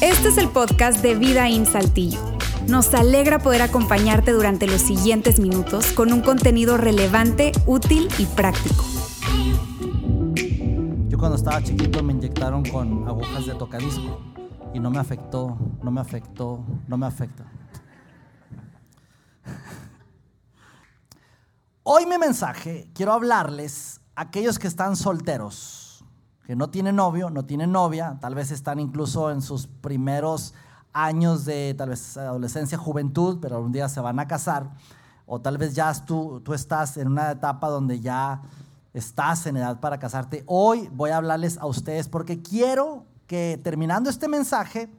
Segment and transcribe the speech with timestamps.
[0.00, 2.20] Este es el podcast de Vida en Saltillo.
[2.68, 8.84] Nos alegra poder acompañarte durante los siguientes minutos con un contenido relevante, útil y práctico.
[11.08, 14.20] Yo cuando estaba chiquito me inyectaron con agujas de tocadisco
[14.72, 17.44] y no me afectó, no me afectó, no me afecta.
[21.82, 26.04] Hoy mi mensaje quiero hablarles aquellos que están solteros,
[26.46, 30.54] que no tienen novio, no tienen novia, tal vez están incluso en sus primeros
[30.92, 34.70] años de tal vez adolescencia, juventud, pero algún día se van a casar,
[35.26, 38.42] o tal vez ya tú, tú estás en una etapa donde ya
[38.94, 40.42] estás en edad para casarte.
[40.46, 44.90] Hoy voy a hablarles a ustedes porque quiero que terminando este mensaje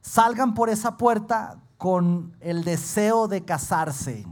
[0.00, 4.26] salgan por esa puerta con el deseo de casarse.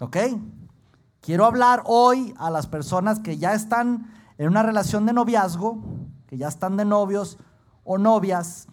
[0.00, 0.16] ¿Ok?
[1.24, 5.82] Quiero hablar hoy a las personas que ya están en una relación de noviazgo,
[6.26, 7.38] que ya están de novios
[7.82, 8.66] o novias,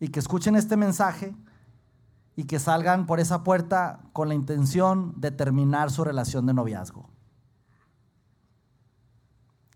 [0.00, 1.36] y que escuchen este mensaje
[2.36, 7.10] y que salgan por esa puerta con la intención de terminar su relación de noviazgo.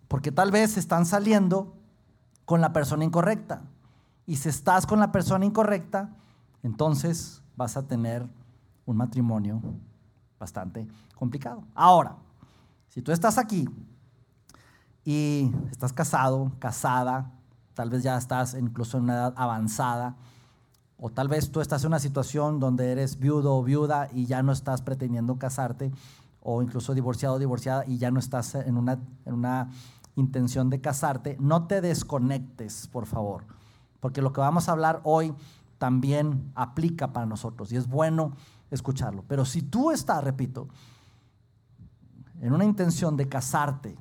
[0.08, 1.76] Porque tal vez están saliendo
[2.46, 3.64] con la persona incorrecta.
[4.24, 6.16] Y si estás con la persona incorrecta,
[6.62, 8.26] entonces vas a tener
[8.86, 9.60] un matrimonio
[10.38, 11.64] bastante complicado.
[11.74, 12.16] Ahora,
[12.88, 13.68] si tú estás aquí
[15.04, 17.32] y estás casado, casada,
[17.74, 20.16] tal vez ya estás incluso en una edad avanzada,
[20.98, 24.42] o tal vez tú estás en una situación donde eres viudo o viuda y ya
[24.42, 25.92] no estás pretendiendo casarte,
[26.40, 29.68] o incluso divorciado o divorciada y ya no estás en una, en una
[30.14, 33.44] intención de casarte, no te desconectes, por favor,
[34.00, 35.34] porque lo que vamos a hablar hoy
[35.78, 38.32] también aplica para nosotros y es bueno
[38.70, 39.24] escucharlo.
[39.26, 40.68] Pero si tú estás, repito,
[42.40, 43.96] en una intención de casarte,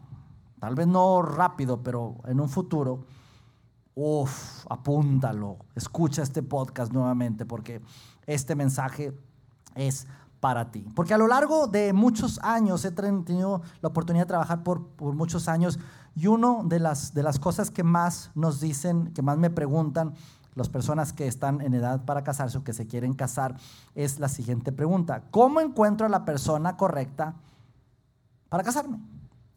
[0.60, 3.06] tal vez no rápido, pero en un futuro,
[3.96, 7.82] uff, apúntalo, escucha este podcast nuevamente porque
[8.26, 9.18] este mensaje
[9.76, 10.08] es
[10.40, 10.86] para ti.
[10.96, 15.16] Porque a lo largo de muchos años he tenido la oportunidad de trabajar por, por
[15.16, 15.80] muchos años
[16.16, 20.14] y una de las, de las cosas que más nos dicen, que más me preguntan,
[20.56, 23.56] las personas que están en edad para casarse o que se quieren casar
[23.94, 25.24] es la siguiente pregunta.
[25.30, 27.36] ¿Cómo encuentro a la persona correcta
[28.50, 29.00] para casarme?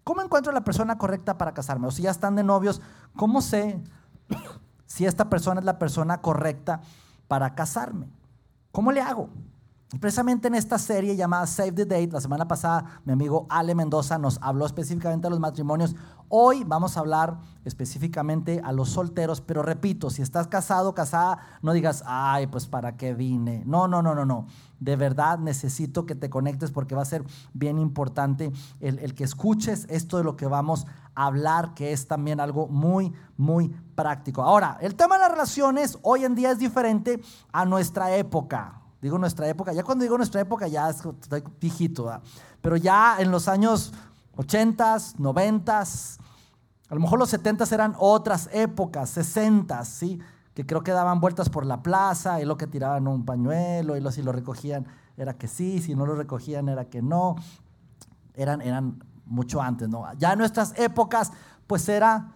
[0.02, 1.86] ¿Cómo encuentro a la persona correcta para casarme?
[1.86, 2.80] O si ya están de novios,
[3.16, 3.80] ¿cómo sé
[4.86, 6.80] si esta persona es la persona correcta
[7.28, 8.08] para casarme?
[8.72, 9.30] ¿Cómo le hago?
[10.00, 14.18] Precisamente en esta serie llamada Save the Date, la semana pasada mi amigo Ale Mendoza
[14.18, 15.96] nos habló específicamente de los matrimonios.
[16.28, 21.72] Hoy vamos a hablar específicamente a los solteros, pero repito, si estás casado, casada, no
[21.72, 23.62] digas, ay, pues para qué vine.
[23.64, 24.46] No, no, no, no, no.
[24.78, 27.24] De verdad necesito que te conectes porque va a ser
[27.54, 32.06] bien importante el, el que escuches esto de lo que vamos a hablar, que es
[32.06, 34.42] también algo muy, muy práctico.
[34.42, 37.22] Ahora, el tema de las relaciones hoy en día es diferente
[37.52, 38.77] a nuestra época.
[39.00, 42.20] Digo nuestra época, ya cuando digo nuestra época ya estoy viejito,
[42.60, 43.92] pero ya en los años
[44.36, 46.18] 80s, 90s,
[46.88, 50.20] a lo mejor los 70s eran otras épocas, 60s, ¿sí?
[50.54, 54.00] que creo que daban vueltas por la plaza y lo que tiraban un pañuelo y
[54.00, 57.36] lo, si lo recogían era que sí, si no lo recogían era que no.
[58.34, 60.04] Eran, eran mucho antes, ¿no?
[60.18, 61.32] Ya en nuestras épocas,
[61.68, 62.32] pues era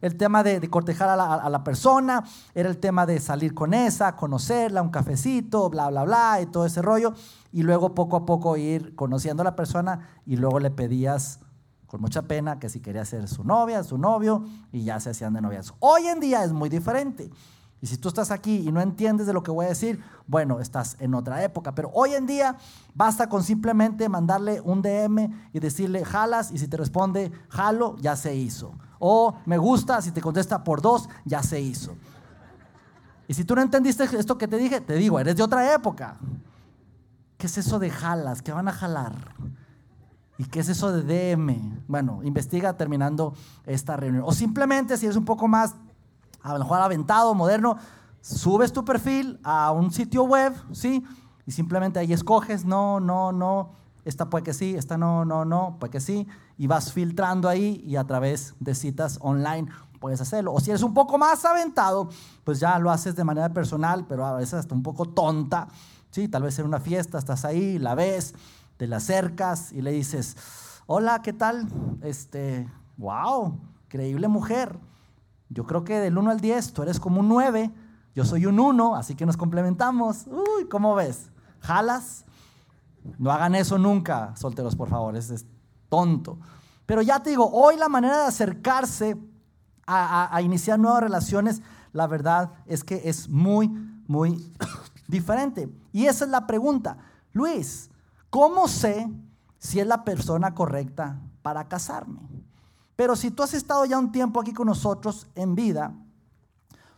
[0.00, 2.24] el tema de, cortejar a la, a la, persona,
[2.54, 6.66] era el tema de salir con esa, conocerla, un cafecito, bla, bla, bla, y todo
[6.66, 7.12] ese rollo.
[7.52, 11.40] Y luego poco a poco ir conociendo a la persona y luego le pedías
[11.86, 15.34] con mucha pena que si quería ser su novia, su novio, y ya se hacían
[15.34, 15.74] de novias.
[15.80, 17.30] Hoy en día es muy diferente.
[17.82, 20.60] Y si tú estás aquí y no entiendes de lo que voy a decir, bueno,
[20.60, 21.74] estás en otra época.
[21.74, 22.56] Pero hoy en día
[22.94, 28.16] basta con simplemente mandarle un DM y decirle jalas y si te responde jalo, ya
[28.16, 28.74] se hizo.
[29.00, 31.96] O me gusta, si te contesta por dos, ya se hizo.
[33.26, 36.16] Y si tú no entendiste esto que te dije, te digo, eres de otra época.
[37.38, 38.42] ¿Qué es eso de jalas?
[38.42, 39.14] ¿Qué van a jalar?
[40.36, 41.82] ¿Y qué es eso de DM?
[41.88, 43.34] Bueno, investiga terminando
[43.64, 44.24] esta reunión.
[44.26, 45.74] O simplemente, si eres un poco más,
[46.42, 47.78] a lo mejor aventado, moderno,
[48.20, 51.02] subes tu perfil a un sitio web, ¿sí?
[51.46, 53.72] Y simplemente ahí escoges, no, no, no,
[54.04, 56.26] esta puede que sí, esta no, no, no, puede que sí,
[56.56, 59.68] y vas filtrando ahí y a través de citas online
[60.00, 60.52] puedes hacerlo.
[60.52, 62.08] O si eres un poco más aventado,
[62.42, 65.68] pues ya lo haces de manera personal, pero a veces hasta un poco tonta,
[66.10, 66.26] ¿sí?
[66.26, 68.34] Tal vez en una fiesta estás ahí, la ves,
[68.76, 70.36] te la acercas y le dices,
[70.86, 71.68] hola, ¿qué tal?
[72.02, 72.66] Este,
[72.96, 74.78] wow, increíble mujer.
[75.50, 77.70] Yo creo que del 1 al 10 tú eres como un 9,
[78.14, 80.26] yo soy un 1, así que nos complementamos.
[80.26, 81.30] Uy, ¿cómo ves?
[81.60, 82.24] ¿Jalas?
[83.18, 85.46] No hagan eso nunca, solteros, por favor, es,
[85.88, 86.38] tonto.
[86.86, 89.16] Pero ya te digo, hoy la manera de acercarse
[89.86, 91.62] a iniciar nuevas relaciones,
[91.92, 93.68] la verdad es que es muy,
[94.06, 94.52] muy
[95.08, 95.68] diferente.
[95.92, 96.98] Y esa es la pregunta.
[97.32, 97.90] Luis,
[98.28, 99.08] ¿cómo sé
[99.58, 102.20] si es la persona correcta para casarme?
[102.96, 105.94] Pero si tú has estado ya un tiempo aquí con nosotros en vida,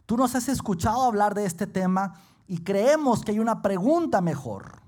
[0.06, 2.14] tú nos has escuchado hablar de este tema
[2.48, 4.81] y creemos que hay una pregunta mejor.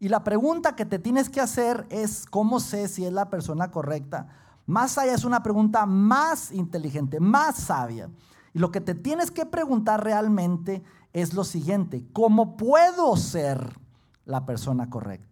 [0.00, 3.70] Y la pregunta que te tienes que hacer es, ¿cómo sé si es la persona
[3.70, 4.28] correcta?
[4.66, 8.10] Más allá es una pregunta más inteligente, más sabia.
[8.54, 10.82] Y lo que te tienes que preguntar realmente
[11.12, 13.78] es lo siguiente, ¿cómo puedo ser
[14.24, 15.30] la persona correcta?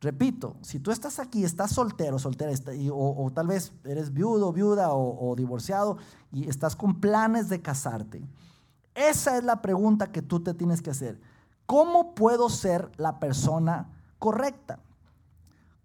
[0.00, 2.52] Repito, si tú estás aquí, estás soltero, soltera,
[2.92, 5.96] o, tal vez eres viudo, viuda o, divorciado
[6.30, 8.22] y estás con planes de casarte,
[8.94, 11.18] esa es la pregunta que tú te tienes que hacer.
[11.66, 14.78] ¿Cómo puedo ser la persona correcta?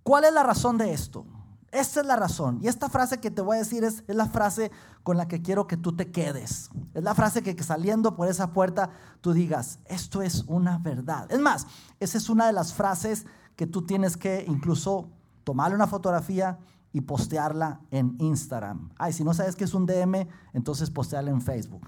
[0.04, 1.25] ¿Cuál es la razón de esto?
[1.72, 2.60] Esta es la razón.
[2.62, 4.72] Y esta frase que te voy a decir es, la frase
[5.04, 6.69] con la que quiero que tú te quedes.
[6.94, 8.89] Es la frase que, saliendo por esa puerta
[9.22, 11.31] tú digas, esto es una verdad.
[11.31, 11.68] Es más,
[12.00, 13.25] esa es una de las frases
[13.56, 15.10] que tú tienes que incluso
[15.44, 16.60] tomarle una fotografía
[16.94, 18.92] y postearla en Instagram.
[18.98, 21.88] Ay, si no sabes que es un DM, entonces postearla en Facebook,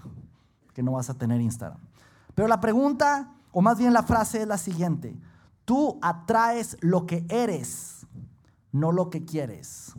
[0.72, 1.78] que no vas a tener Instagram.
[2.34, 5.16] Pero la pregunta, o más bien la frase es la siguiente.
[5.64, 7.94] Tú atraes lo que eres
[8.74, 9.94] no lo que quieres.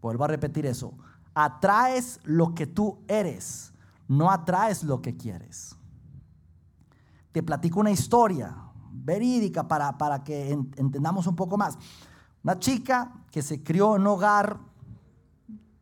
[0.00, 0.92] Vuelvo a repetir eso.
[1.34, 3.72] Atraes lo que tú eres,
[4.08, 5.76] no atraes lo que quieres.
[7.30, 8.56] Te platico una historia
[8.90, 11.78] verídica para, para que entendamos un poco más.
[12.42, 14.58] Una chica que se crió en un hogar,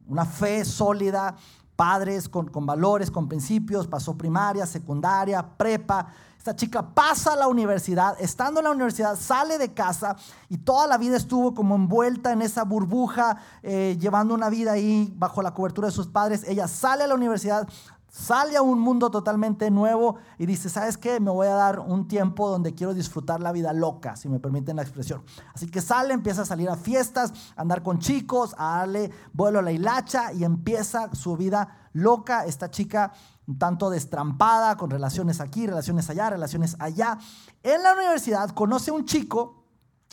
[0.07, 1.37] una fe sólida,
[1.77, 6.09] padres con, con valores, con principios, pasó primaria, secundaria, prepa,
[6.47, 10.15] esta chica pasa a la universidad, estando en la universidad sale de casa
[10.49, 15.13] y toda la vida estuvo como envuelta en esa burbuja, eh, llevando una vida ahí
[15.17, 16.45] bajo la cobertura de sus padres.
[16.47, 17.69] Ella sale a la universidad,
[18.17, 21.21] sale a un mundo totalmente nuevo y dice, ¿sabes qué?
[21.21, 24.77] Me voy a dar un tiempo donde quiero disfrutar la vida loca, si me permiten
[24.77, 25.23] la expresión.
[25.55, 29.59] Así que sale, empieza a salir a fiestas, a andar con chicos, a darle vuelo
[29.59, 32.47] a la hilacha y empieza su vida loca.
[32.47, 33.13] Esta chica
[33.47, 37.19] un tanto destrampada, con relaciones aquí, relaciones allá, relaciones allá.
[37.63, 39.67] En la universidad conoce un chico,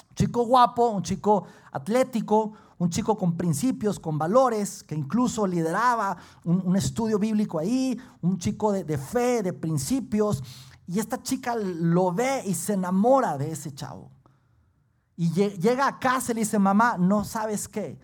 [0.09, 2.51] un chico guapo, un chico atlético,
[2.83, 8.73] un chico con principios, con valores, que incluso lideraba un, estudio bíblico ahí, un chico
[8.73, 10.43] de, fe, de principios.
[10.85, 14.11] Y esta chica lo ve y se enamora de ese chavo.
[15.15, 17.97] Y llega a casa y le dice, mamá, no sabes qué,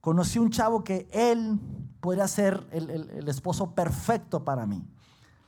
[0.00, 1.60] conocí un chavo que él
[2.00, 4.82] podría ser el, esposo perfecto para mí.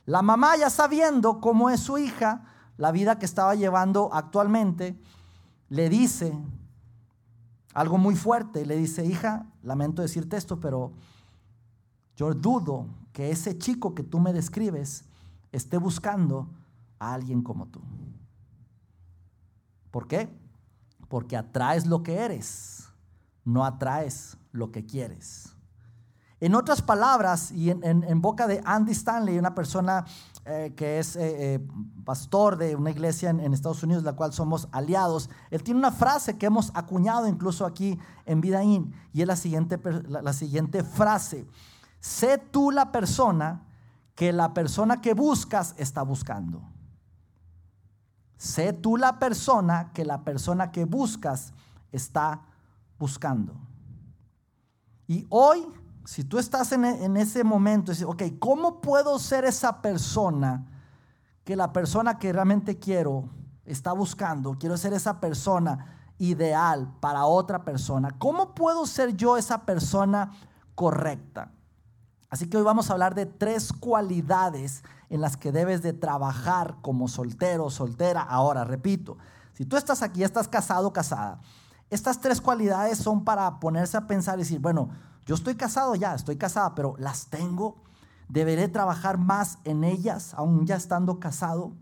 [0.05, 2.43] La mamá ya sabiendo cómo es su hija,
[2.77, 5.01] la vida que estaba llevando actualmente,
[5.69, 6.37] le dice
[7.75, 8.65] algo muy fuerte.
[8.65, 10.93] Le dice, hija, lamento decirte esto, pero
[12.15, 15.03] yo dudo que ese chico que tú me describes
[15.51, 16.49] esté buscando
[16.97, 17.81] a alguien como tú.
[19.91, 20.29] ¿Por qué?
[21.07, 22.87] Porque atraes lo que eres,
[23.43, 25.55] no atraes lo que quieres.
[26.39, 30.05] En otras palabras, y en, boca de Andy Stanley, una persona
[30.47, 31.67] eh, que es eh, eh,
[32.03, 36.37] pastor de una iglesia en, Estados Unidos, la cual somos aliados, él tiene una frase
[36.37, 37.97] que hemos acuñado incluso aquí
[38.27, 41.47] en Vidaín, y es la siguiente, la siguiente frase.
[41.99, 43.63] Sé tú la persona
[44.13, 46.61] que la persona que buscas está buscando.
[48.37, 51.53] Sé tú la persona que la persona que buscas
[51.91, 52.41] está
[52.99, 53.55] buscando.
[55.07, 55.65] Y hoy
[56.05, 60.65] si tú estás en, ese momento, dices, ok, ¿cómo puedo ser esa persona
[61.43, 63.29] que la persona que realmente quiero
[63.65, 64.57] está buscando?
[64.59, 68.11] Quiero ser esa persona ideal para otra persona.
[68.17, 70.31] ¿Cómo puedo ser yo esa persona
[70.75, 71.51] correcta?
[72.29, 76.77] Así que hoy vamos a hablar de tres cualidades en las que debes de trabajar
[76.81, 78.21] como soltero o soltera.
[78.21, 79.17] Ahora, repito,
[79.53, 81.39] si tú estás aquí, estás casado o casada,
[81.89, 84.89] estas tres cualidades son para ponerse a pensar y decir, bueno,
[85.25, 87.83] yo estoy casado ya, estoy casada, pero las tengo.
[88.27, 91.73] Deberé trabajar más en ellas, aún ya estando casado,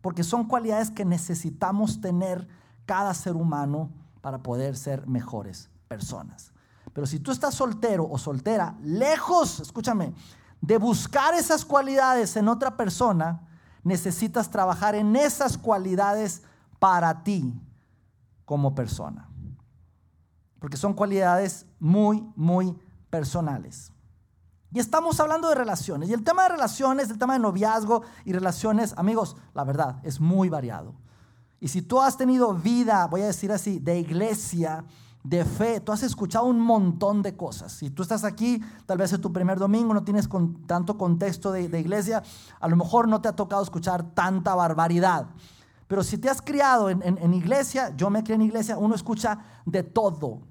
[0.00, 2.48] porque son cualidades que necesitamos tener
[2.86, 6.52] cada ser humano para poder ser mejores personas.
[6.92, 10.14] Pero si tú estás soltero o soltera, lejos, escúchame,
[10.60, 13.46] de buscar esas cualidades en otra persona,
[13.84, 16.42] necesitas trabajar en esas cualidades
[16.78, 17.52] para ti
[18.44, 19.27] como persona.
[20.58, 22.76] Porque son cualidades muy, muy
[23.10, 23.92] personales.
[24.72, 26.08] Y estamos hablando de relaciones.
[26.08, 30.20] Y el tema de relaciones, el tema de noviazgo y relaciones, amigos, la verdad, es
[30.20, 30.94] muy variado.
[31.60, 34.84] Y si tú has tenido vida, voy a decir así, de iglesia,
[35.24, 37.72] de fe, tú has escuchado un montón de cosas.
[37.72, 41.50] Si tú estás aquí, tal vez es tu primer domingo, no tienes con, tanto contexto
[41.50, 42.22] de, iglesia,
[42.60, 45.26] a lo mejor no te ha tocado escuchar tanta barbaridad.
[45.88, 49.38] Pero si te has criado en, en iglesia, yo me crié en iglesia, uno escucha
[49.64, 50.42] de todo.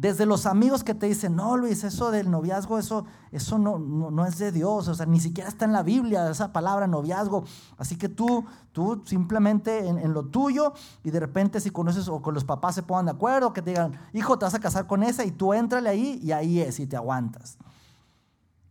[0.00, 4.24] Desde los amigos que te dicen, no Luis, eso del noviazgo, eso, eso no, no,
[4.24, 7.44] es de Dios, o sea, ni siquiera está en la Biblia esa palabra noviazgo.
[7.76, 10.72] Así que tú, tú simplemente en, lo tuyo
[11.04, 13.70] y de repente si conoces o con los papás se pongan de acuerdo, que te
[13.72, 16.80] digan, hijo, te vas a casar con esa y tú entrale ahí y ahí es
[16.80, 17.58] y te aguantas.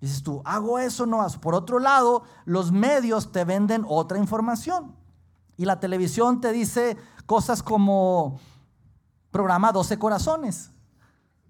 [0.01, 4.98] dices tú, hago eso, no Por otro lado, los medios te venden otra información
[5.59, 8.39] y la televisión te dice cosas como
[9.29, 10.71] programa 12 corazones.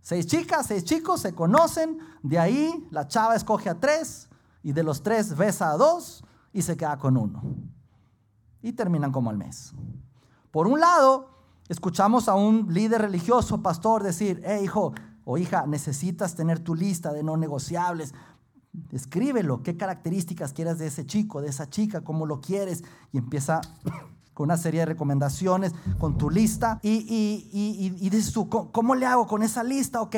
[0.02, 4.28] Seis chicas, seis chicos se conocen, de ahí la chava escoge a tres
[4.64, 7.44] y de los tres besa a dos y se queda con uno.
[8.64, 9.76] Y terminan como al mes.
[10.50, 11.30] Por un lado,
[11.68, 14.92] escuchamos a un líder religioso, pastor, decir, hey hijo
[15.24, 18.16] o hija, necesitas tener tu lista de no negociables.
[18.92, 22.84] Escríbelo, qué características quieras de ese chico, de esa chica, cómo lo quieres.
[23.12, 23.62] Y empieza
[24.34, 26.80] con una serie de recomendaciones, con tu lista.
[26.82, 30.02] Y, y, dices tú, ¿cómo le hago con esa lista?
[30.02, 30.16] Ok,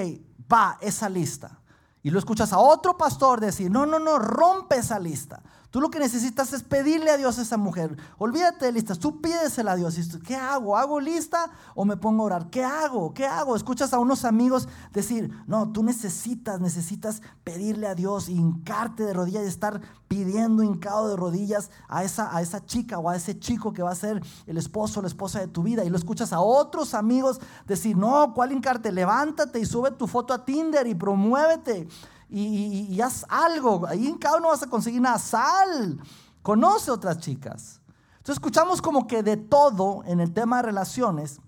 [0.51, 1.60] va esa lista.
[2.03, 5.41] Y lo escuchas a otro pastor decir, no, no, no, rompe esa lista.
[5.72, 7.96] Tú lo que necesitas es pedirle a Dios a esa mujer.
[8.18, 9.98] Olvídate de listas, tú pídesela a Dios.
[10.28, 10.78] ¿Qué hago?
[10.78, 12.50] ¿Hago lista o me pongo a orar?
[12.50, 13.13] ¿Qué hago?
[13.13, 13.56] ¿Qué hago?
[13.56, 19.46] Escuchas a unos amigos decir, no, tú necesitas, necesitas pedirle a Dios, hincarte de rodillas
[19.46, 23.72] y estar pidiendo hincado de rodillas a esa, a esa chica o a ese chico
[23.72, 25.86] que va a ser el esposo o la esposa de tu vida.
[25.86, 28.92] Y lo escuchas a otros amigos decir, no, ¿cuál hincarte?
[28.92, 31.88] Levántate y sube tu foto a Tinder y promuévete
[32.32, 33.86] y, haz algo.
[33.86, 36.00] Ahí en cada uno vas a conseguir una sal.
[36.42, 37.82] Conoce otras chicas.
[38.14, 41.42] Entonces escuchamos como que de todo en el tema de relaciones,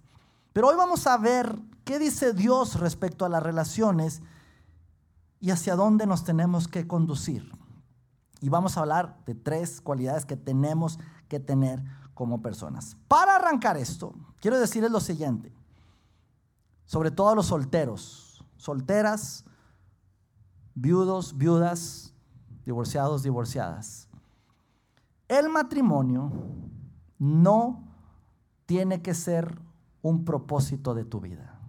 [0.52, 4.22] pero hoy vamos a ver qué dice Dios respecto a las relaciones
[5.40, 7.52] y hacia dónde nos tenemos que conducir.
[8.42, 11.00] Y vamos a hablar de tres cualidades que tenemos
[11.30, 11.82] que tener
[12.14, 12.98] como personas.
[13.08, 15.54] Para arrancar esto, quiero decirles lo siguiente,
[16.86, 19.46] sobre todo a los solteros, solteras,
[20.76, 22.14] viudos, viudas,
[22.66, 24.08] divorciados, divorciadas.
[25.28, 26.32] El matrimonio
[27.18, 27.84] no
[28.66, 29.60] tiene que ser
[30.02, 31.60] un propósito de tu vida.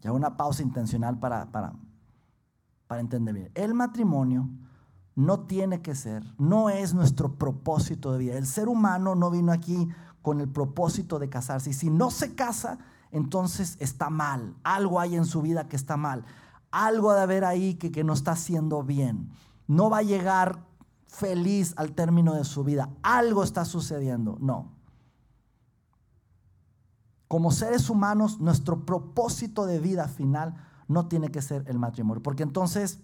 [0.00, 1.72] Ya una pausa intencional para, para,
[2.86, 3.50] para entender bien.
[3.54, 4.48] El matrimonio
[5.14, 8.36] no tiene que ser, no es nuestro propósito de vida.
[8.36, 9.88] El ser humano no vino aquí
[10.22, 11.70] con el propósito de casarse.
[11.70, 12.78] Y si no se casa,
[13.12, 14.56] entonces está mal.
[14.64, 16.24] Algo hay en su vida que está mal.
[16.70, 19.30] Algo de haber ahí que, que no está haciendo bien.
[19.68, 20.64] No va a llegar
[21.06, 22.88] feliz al término de su vida.
[23.02, 24.38] Algo está sucediendo.
[24.40, 24.72] No.
[27.28, 30.54] Como seres humanos, nuestro propósito de vida final
[30.88, 32.22] no tiene que ser el matrimonio.
[32.22, 32.98] Porque entonces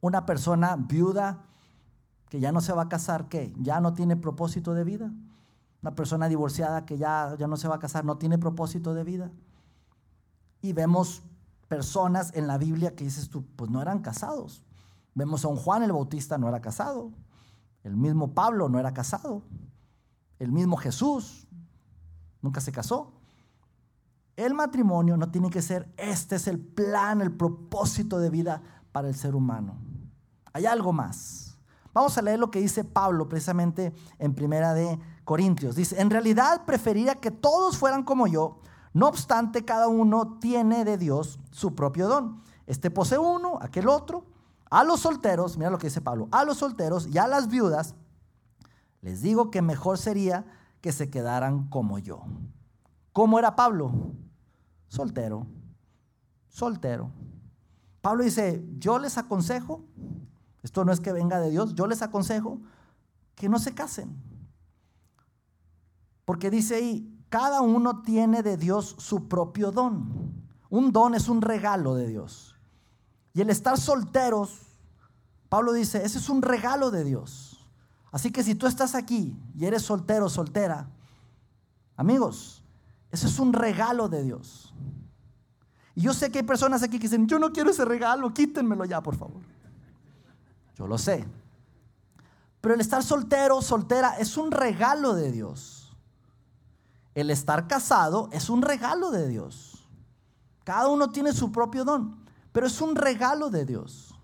[0.00, 1.44] una persona viuda
[2.28, 3.52] que ya no se va a casar, ¿qué?
[3.58, 5.12] ¿Ya no tiene propósito de vida?
[5.82, 9.04] Una persona divorciada que ya, ya no se va a casar no tiene propósito de
[9.04, 9.30] vida.
[10.60, 11.22] Y vemos
[11.68, 14.62] personas en la Biblia que dices tú, pues no eran casados.
[15.14, 17.12] Vemos a un Juan el Bautista no era casado.
[17.82, 19.42] El mismo Pablo no era casado.
[20.38, 21.48] El mismo Jesús
[22.42, 23.12] nunca se casó.
[24.36, 29.08] El matrimonio no tiene que ser, este es el plan, el propósito de vida para
[29.08, 29.78] el ser humano.
[30.52, 31.58] Hay algo más.
[31.92, 34.98] Vamos a leer lo que dice Pablo precisamente en Primera de
[35.30, 35.76] Corintios.
[35.76, 38.58] Dice, en realidad preferiría que todos fueran como yo,
[38.92, 42.42] no obstante cada uno tiene de Dios su propio don.
[42.66, 44.24] Este posee uno, aquel otro.
[44.70, 47.94] A los solteros, mira lo que dice Pablo, a los solteros y a las viudas,
[49.02, 50.46] les digo que mejor sería
[50.80, 52.24] que se quedaran como yo.
[53.12, 53.92] ¿Cómo era Pablo?
[54.88, 55.46] Soltero,
[56.48, 57.12] soltero.
[58.00, 59.84] Pablo dice, yo les aconsejo,
[60.64, 62.58] esto no es que venga de Dios, yo les aconsejo
[63.36, 64.29] que no se casen.
[66.30, 70.32] Porque dice ahí, cada uno tiene de Dios su propio don.
[70.68, 72.54] Un don es un regalo de Dios.
[73.32, 74.60] Y el estar solteros,
[75.48, 77.66] Pablo dice, ese es un regalo de Dios.
[78.12, 80.88] Así que si tú estás aquí y eres soltero, soltera,
[81.96, 82.62] amigos,
[83.10, 84.72] ese es un regalo de Dios.
[85.96, 88.84] Y yo sé que hay personas aquí que dicen, yo no quiero ese regalo, quítenmelo
[88.84, 89.42] ya, por favor.
[90.76, 91.26] Yo lo sé.
[92.60, 95.79] Pero el estar soltero, soltera, es un regalo de Dios.
[97.20, 99.86] El estar casado es un regalo de Dios.
[100.64, 104.14] Cada uno tiene su propio don, pero es un regalo de Dios.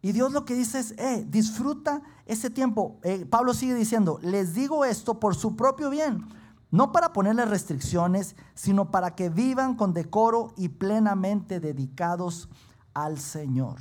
[0.00, 2.98] Y Dios lo que dice es, eh, disfruta ese tiempo.
[3.02, 6.26] Eh, Pablo sigue diciendo, les digo esto por su propio bien,
[6.70, 12.48] no para ponerles restricciones, sino para que vivan con decoro y plenamente dedicados
[12.94, 13.76] al Señor.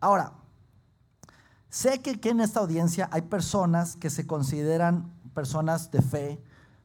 [0.00, 0.34] Ahora,
[1.70, 6.42] sé que, que en esta audiencia hay personas que se consideran personas de fe,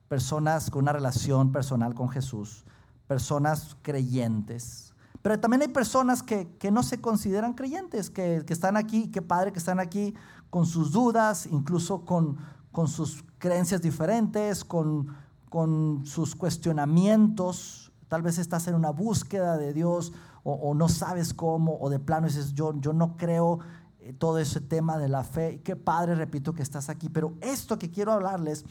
[0.10, 2.65] personas con una relación personal con Jesús,
[3.08, 4.93] personas creyentes.
[5.22, 9.60] Pero también hay personas que, no se consideran creyentes, que, están aquí, qué padre que
[9.60, 10.13] están aquí
[10.50, 12.39] con sus dudas, incluso con,
[12.74, 15.15] con sus creencias diferentes, con,
[15.50, 17.93] con sus cuestionamientos.
[18.10, 20.12] Tal vez estás en una búsqueda de Dios
[20.43, 23.60] o, no sabes cómo, o de plano dices, yo, yo no creo
[24.03, 25.62] eh, todo ese tema de la fe.
[25.63, 27.08] Qué padre, repito, que estás aquí.
[27.08, 28.65] Pero esto que quiero hablarles,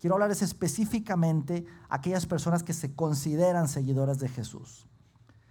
[0.00, 4.86] quiero hablarles específicamente a aquellas personas que se consideran seguidoras de Jesús.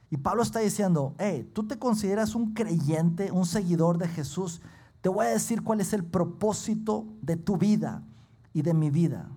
[0.09, 4.61] Y Pablo está diciendo, hey, tú te consideras un creyente, un seguidor de Jesús.
[5.01, 8.03] Te voy a decir cuál es el propósito de tu vida
[8.53, 9.29] y de mi vida.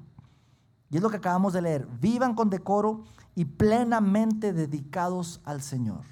[0.91, 1.87] Y es lo que acabamos de leer.
[2.01, 3.05] Vivan con decoro
[3.37, 6.03] y plenamente dedicados al Señor.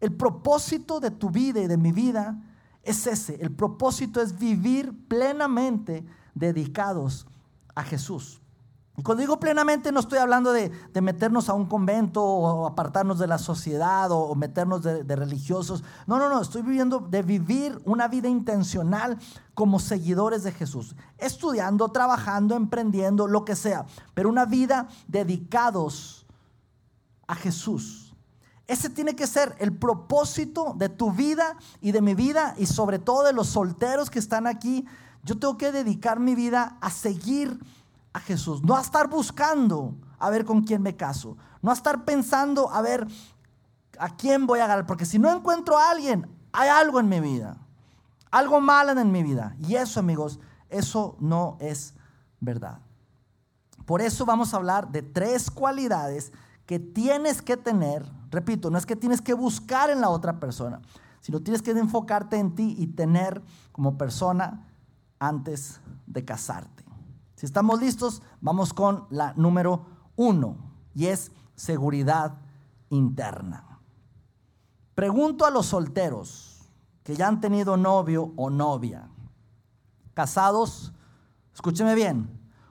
[0.00, 2.42] El propósito de tu vida y de mi vida
[2.84, 3.36] es ese.
[3.40, 7.26] El propósito es vivir plenamente dedicados
[7.74, 8.40] a Jesús.
[8.96, 10.70] Y cuando digo plenamente no estoy hablando de,
[11.02, 15.82] meternos a un convento o apartarnos de la sociedad o, meternos de, de, religiosos.
[16.06, 19.18] No, no, no, estoy viviendo de vivir una vida intencional
[19.54, 20.94] como seguidores de Jesús.
[21.18, 23.84] Estudiando, trabajando, emprendiendo, lo que sea.
[24.14, 26.24] Pero una vida dedicados
[27.26, 28.03] a Jesús.
[28.66, 32.98] Ese tiene que ser el propósito de tu vida y de mi vida y sobre
[32.98, 34.86] todo de los solteros que están aquí.
[35.22, 37.58] Yo tengo que dedicar mi vida a seguir
[38.12, 42.04] a Jesús, no a estar buscando a ver con quién me caso, no a estar
[42.04, 43.06] pensando a ver
[43.98, 47.20] a quién voy a agarrar, porque si no encuentro a alguien, hay algo en mi
[47.20, 47.56] vida,
[48.30, 49.56] algo malo en mi vida.
[49.58, 51.94] Y eso, amigos, eso no es
[52.40, 52.78] verdad.
[53.84, 56.32] Por eso vamos a hablar de tres cualidades
[56.66, 60.80] que tienes que tener, repito, no es que tienes que buscar en la otra persona,
[61.20, 64.68] sino tienes que enfocarte en ti y tener como persona
[65.18, 66.84] antes de casarte.
[67.36, 70.56] Si estamos listos, vamos con la número uno
[70.94, 72.38] y es seguridad
[72.90, 73.80] interna.
[74.94, 76.70] Pregunto a los solteros
[77.02, 79.08] que ya han tenido novio o novia,
[80.14, 80.92] casados,
[81.52, 82.30] escúcheme bien,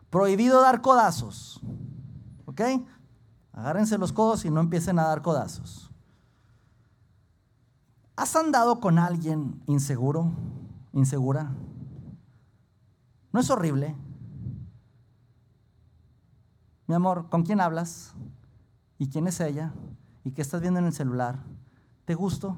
[0.09, 1.61] prohibido dar codazos,
[2.45, 2.61] ¿ok?
[3.53, 5.91] Agárrense los codos y no empiecen a dar codazos.
[8.15, 10.31] ¿Has andado con alguien inseguro,
[10.91, 11.51] insegura?
[13.31, 13.95] ¿No es horrible?
[16.87, 18.13] Mi amor, ¿con quién hablas?
[18.97, 19.73] ¿Y quién es ella?
[20.23, 21.39] ¿Y qué estás viendo en el celular?
[22.05, 22.57] ¿Te gusto?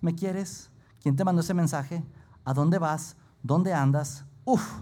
[0.00, 0.70] ¿Me quieres?
[1.00, 2.04] ¿Quién te mandó ese mensaje?
[2.44, 3.16] ¿A dónde vas?
[3.42, 4.24] ¿Dónde andas?
[4.44, 4.80] Uf.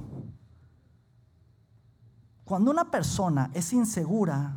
[2.44, 4.54] Cuando una persona es insegura,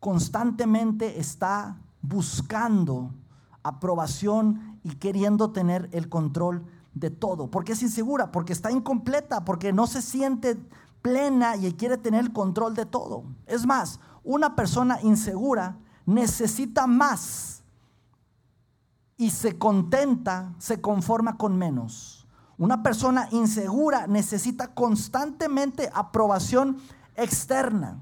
[0.00, 3.12] constantemente está buscando
[3.62, 7.50] aprobación y queriendo tener el control de todo.
[7.50, 10.56] Porque es insegura, porque está incompleta, porque no se siente
[11.02, 13.24] plena y quiere tener el control de todo.
[13.46, 17.62] Es más, una persona insegura necesita más
[19.16, 22.26] y se contenta, se conforma con menos.
[22.56, 26.78] Una persona insegura necesita constantemente aprobación
[27.14, 28.00] externa.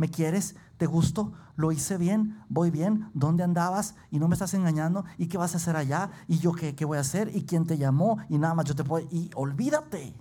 [0.00, 0.56] ¿Me quieres?
[0.78, 1.34] ¿Te gustó?
[1.56, 2.42] ¿Lo hice bien?
[2.48, 3.10] ¿Voy bien?
[3.12, 3.96] ¿Dónde andabas?
[4.10, 5.04] ¿Y no me estás engañando?
[5.18, 6.10] ¿Y qué vas a hacer allá?
[6.26, 7.36] ¿Y yo qué, qué voy a hacer?
[7.36, 8.16] ¿Y quién te llamó?
[8.30, 9.06] Y nada más yo te puedo...
[9.10, 10.16] Y olvídate.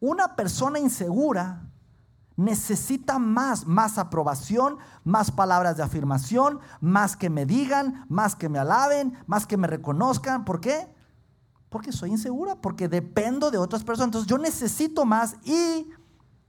[0.00, 1.70] Una persona insegura
[2.34, 8.58] necesita más, más aprobación, más palabras de afirmación, más que me digan, más que me
[8.58, 10.44] alaben, más que me reconozcan.
[10.44, 10.92] ¿Por qué?
[11.68, 14.08] Porque soy insegura, porque dependo de otras personas.
[14.08, 15.88] Entonces yo necesito más y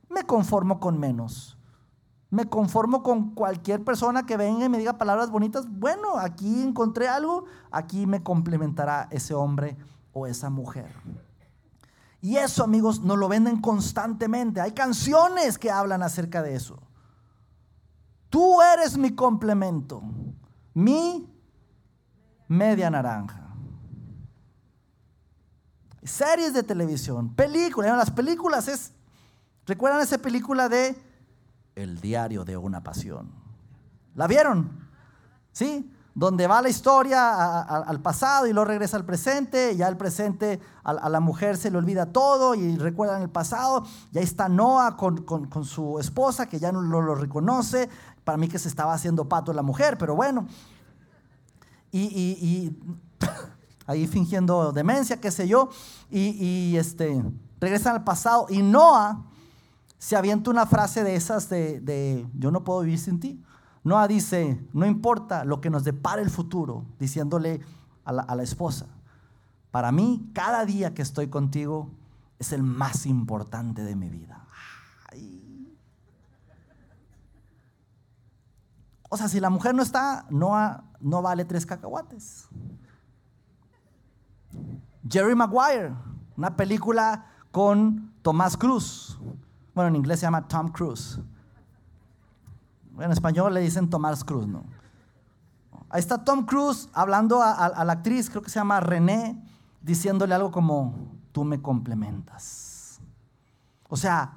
[0.10, 1.59] me conformo con menos.
[2.30, 5.68] Me conformo con cualquier persona que venga y me diga palabras bonitas.
[5.68, 9.78] Bueno, aquí encontré algo, aquí me complementará ese hombre
[10.14, 10.94] o esa mujer.
[12.22, 14.62] Y eso, amigos, nos lo venden constantemente.
[14.62, 16.80] Hay canciones que hablan acerca de eso.
[18.30, 20.04] Tú eres mi complemento,
[20.74, 21.34] mi
[22.48, 23.48] media naranja.
[26.04, 27.98] Series de televisión, películas.
[27.98, 28.94] Las películas es.
[29.66, 31.09] ¿Recuerdan esa película de
[31.80, 33.30] el diario de una pasión.
[34.16, 34.70] ¿La vieron?
[35.52, 35.92] ¿Sí?
[36.14, 41.08] Donde va la historia al pasado y luego regresa al presente, ya el presente a,
[41.08, 45.64] la mujer se le olvida todo y recuerdan el pasado, y ahí está Noah con,
[45.64, 47.90] su esposa que ya no lo, reconoce,
[48.26, 50.48] para mí que se estaba haciendo pato la mujer, pero bueno.
[51.92, 52.76] Y,
[53.88, 55.70] ahí fingiendo demencia, qué sé yo,
[56.12, 57.24] y, este,
[57.62, 58.48] regresan al pasado.
[58.50, 59.29] Y Noah
[60.00, 63.44] se avienta una frase de esas de, yo no puedo vivir sin ti.
[63.84, 67.62] Noah dice, no importa lo que nos depare el futuro, diciéndole
[68.06, 68.88] a la, a la esposa,
[69.72, 71.92] para mí cada día que estoy contigo
[72.40, 74.48] es el más importante de mi vida.
[79.10, 82.48] O sea, si la mujer no está, no, no vale tres cacahuates.
[85.10, 85.94] Jerry Maguire,
[86.38, 89.20] una película con Tomás Cruz.
[89.74, 91.20] Bueno, en inglés se llama Tom Cruise.
[93.00, 94.64] En español le dicen Tomás Cruz, ¿no?
[95.90, 99.42] Ahí está Tom Cruise hablando a, la actriz, creo que se llama René,
[99.82, 100.94] diciéndole algo como,
[101.32, 103.00] tú me complementas.
[103.88, 104.34] O sea,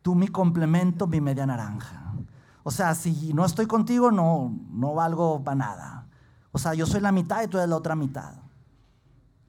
[0.00, 2.14] tú mi complemento, mi media naranja.
[2.62, 6.06] O sea, si no estoy contigo, no, no valgo para nada.
[6.52, 8.32] O sea, yo soy la mitad y tú eres la otra mitad.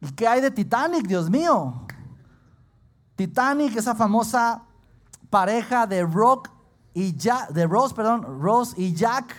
[0.02, 1.86] ¿Y qué hay de Titanic, Dios mío?
[3.18, 4.62] Titanic, esa famosa
[5.32, 6.50] pareja de Rock
[6.94, 9.36] y Jack, de Rose, perdón, Rose y Jack.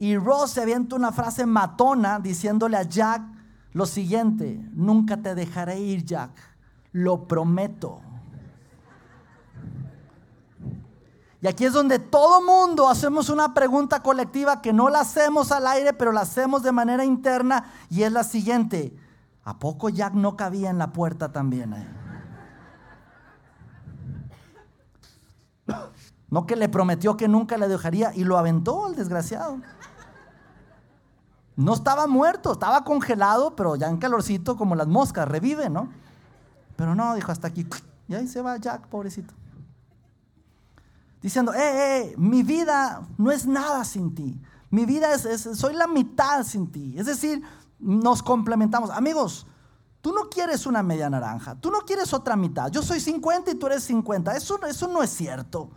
[0.00, 3.22] Y Rose se avienta una frase matona diciéndole a Jack
[3.72, 6.32] lo siguiente: Nunca te dejaré ir, Jack.
[6.90, 8.00] Lo prometo.
[11.40, 15.68] Y aquí es donde todo mundo hacemos una pregunta colectiva que no la hacemos al
[15.68, 18.96] aire, pero la hacemos de manera interna y es la siguiente.
[19.44, 21.74] ¿A poco Jack no cabía en la puerta también?
[21.74, 22.03] Eh?
[26.34, 29.58] No que le prometió que nunca le dejaría y lo aventó el desgraciado.
[31.56, 35.88] No estaba muerto, estaba congelado, pero ya en calorcito como las moscas, revive, ¿no?
[36.76, 37.66] Pero no, dijo hasta aquí.
[38.08, 39.32] Y ahí se va Jack, pobrecito
[41.24, 44.38] diciendo, eh, eh, eh, mi vida no es nada sin ti.
[44.68, 46.94] Mi vida es, soy la mitad sin ti.
[46.98, 47.40] Es decir,
[47.78, 48.90] nos complementamos.
[48.90, 49.46] Amigos,
[50.02, 52.70] tú no quieres una media naranja, tú no quieres otra mitad.
[52.70, 54.36] Yo soy 50 y tú eres 50.
[54.36, 55.70] Eso, eso no es cierto.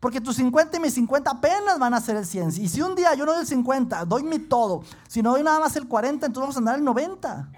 [0.00, 2.50] Porque tus 50 y mis 50 apenas van a ser el 100.
[2.60, 4.82] Y si un día yo no doy el 50, doy mi todo.
[5.08, 7.50] Si no doy nada más el 40, entonces vamos a andar el 90.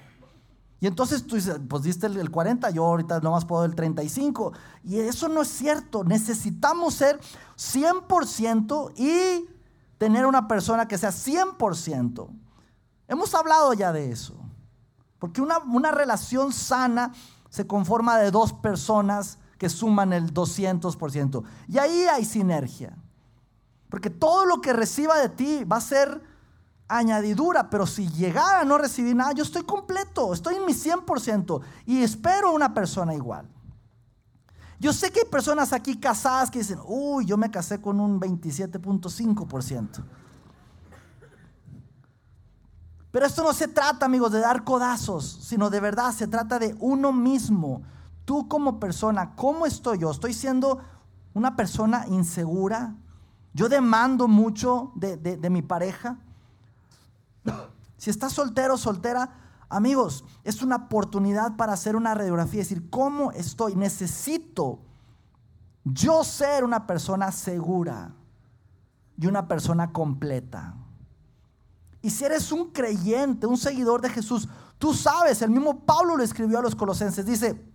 [0.80, 4.54] Y entonces tú dices, pues diste el 40, yo ahorita nomás puedo el 35.
[4.82, 6.02] Y eso no es cierto.
[6.04, 7.20] Necesitamos ser
[7.58, 9.46] 100% y
[9.98, 12.28] tener una persona que sea 100%.
[13.06, 14.34] Hemos hablado ya de eso.
[15.18, 17.12] Porque una, una relación sana
[17.50, 21.44] se conforma de dos personas que suman el 200%.
[21.68, 22.96] Y ahí hay sinergia.
[23.90, 26.22] Porque todo lo que reciba de ti va a ser
[26.88, 31.60] añadidura, pero si llegara a no recibir nada, yo estoy completo, estoy en mi 100%
[31.84, 33.46] y espero una persona igual.
[34.78, 38.18] Yo sé que hay personas aquí casadas que dicen, uy, yo me casé con un
[38.18, 40.02] 27.5%.
[43.10, 46.74] Pero esto no se trata, amigos, de dar codazos, sino de verdad se trata de
[46.80, 47.82] uno mismo.
[48.30, 50.08] Tú como persona, ¿cómo estoy yo?
[50.08, 50.78] ¿Estoy siendo
[51.34, 52.94] una persona insegura?
[53.54, 56.16] ¿Yo demando mucho de, de mi pareja?
[57.96, 59.32] Si estás soltero soltera,
[59.68, 63.74] amigos, es una oportunidad para hacer una radiografía y decir, ¿cómo estoy?
[63.74, 64.78] Necesito
[65.82, 68.14] yo ser una persona segura
[69.18, 70.76] y una persona completa.
[72.00, 76.22] Y si eres un creyente, un seguidor de Jesús, tú sabes, el mismo Pablo lo
[76.22, 77.68] escribió a los colosenses, dice,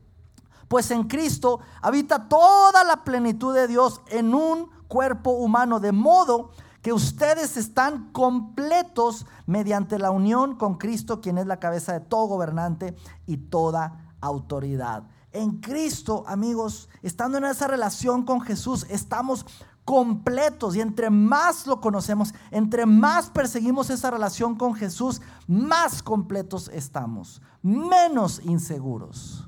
[0.67, 6.51] pues en Cristo habita toda la plenitud de Dios en un cuerpo humano, de modo
[6.81, 12.27] que ustedes están completos mediante la unión con Cristo, quien es la cabeza de todo
[12.27, 15.03] gobernante y toda autoridad.
[15.31, 19.45] En Cristo, amigos, estando en esa relación con Jesús, estamos
[19.83, 26.69] completos y entre más lo conocemos, entre más perseguimos esa relación con Jesús, más completos
[26.73, 29.47] estamos, menos inseguros.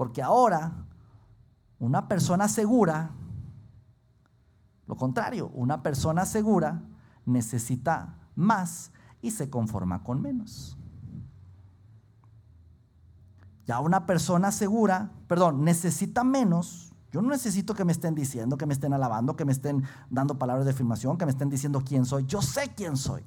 [0.00, 0.86] Porque ahora
[1.78, 3.10] una persona segura
[4.86, 6.80] lo contrario, una persona segura
[7.26, 10.78] necesita más y se conforma con menos.
[13.66, 16.94] Ya una persona segura, perdón, necesita menos.
[17.12, 20.38] Yo no necesito que me estén diciendo, que me estén alabando, que me estén dando
[20.38, 22.24] palabras de afirmación, que me estén diciendo quién soy.
[22.24, 23.22] Yo sé quién soy.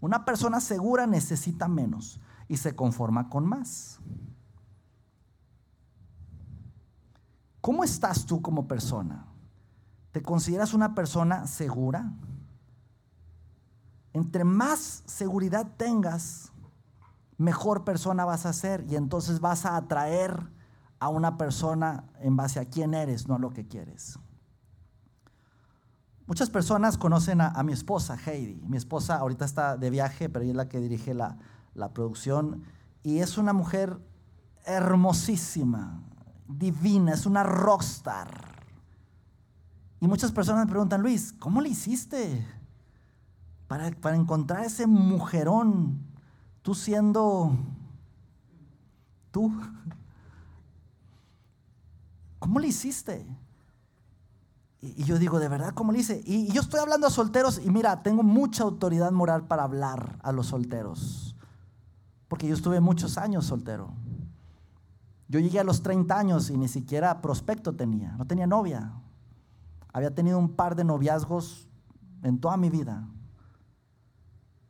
[0.00, 4.00] Una persona segura necesita menos y se conforma con más.
[7.62, 9.24] ¿Cómo estás tú como persona?
[10.10, 12.12] ¿Te consideras una persona segura?
[14.12, 16.52] Entre más seguridad tengas,
[17.38, 20.50] mejor persona vas a ser y entonces vas a atraer
[20.98, 24.18] a una persona en base a quién eres, no a lo que quieres.
[26.26, 28.60] Muchas personas conocen a, mi esposa, Heidi.
[28.66, 31.38] Mi esposa ahorita está de viaje, pero ella es la que dirige la,
[31.74, 32.64] la producción.
[33.04, 33.98] Y es una mujer
[34.64, 36.02] hermosísima,
[36.46, 38.52] divina, es una rockstar.
[40.00, 42.46] Y muchas personas me preguntan, Luis, ¿cómo le hiciste
[43.68, 46.00] para, para encontrar ese mujerón?
[46.62, 47.56] Tú siendo
[49.32, 49.50] tú.
[52.38, 53.26] ¿Cómo le hiciste?
[54.80, 56.22] Y, yo digo, ¿de verdad cómo le hice?
[56.24, 60.18] Y, y yo estoy hablando a solteros y mira, tengo mucha autoridad moral para hablar
[60.22, 61.36] a los solteros.
[62.28, 63.92] Porque yo estuve muchos años soltero.
[65.32, 68.92] Yo llegué a los 30 años y ni siquiera prospecto tenía, no tenía novia.
[69.90, 71.70] Había tenido un par de noviazgos
[72.22, 73.08] en toda mi vida.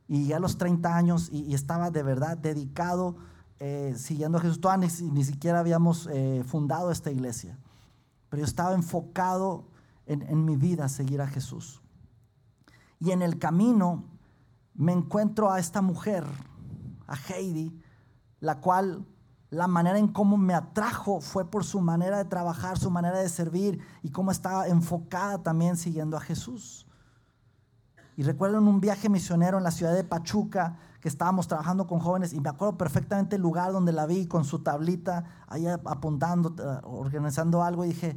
[0.07, 3.16] Y llegué a los 30 años y, estaba de verdad dedicado,
[3.59, 4.61] eh, siguiendo a Jesús.
[4.61, 7.59] Todavía ni, siquiera habíamos eh, fundado esta iglesia.
[8.29, 9.66] Pero yo estaba enfocado
[10.07, 11.83] en, en mi vida a seguir a Jesús.
[13.01, 14.05] Y en el camino
[14.75, 16.25] me encuentro a esta mujer,
[17.09, 17.77] a Heidi,
[18.38, 19.05] la cual
[19.52, 23.28] la manera en cómo me atrajo fue por su manera de trabajar, su manera de
[23.28, 26.86] servir y cómo estaba enfocada también siguiendo a Jesús.
[28.16, 31.98] Y recuerdo en un viaje misionero en la ciudad de Pachuca que estábamos trabajando con
[31.98, 36.54] jóvenes y me acuerdo perfectamente el lugar donde la vi con su tablita ahí apuntando,
[36.58, 38.16] eh, organizando algo y dije,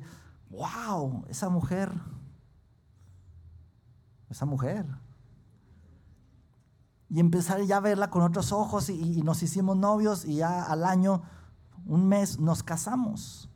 [0.51, 1.91] wow, esa mujer,
[4.29, 4.85] esa mujer
[7.09, 10.83] y empezar ya a verla con otros ojos y, nos hicimos novios y ya al
[10.83, 11.21] año,
[11.85, 13.49] un mes, nos casamos.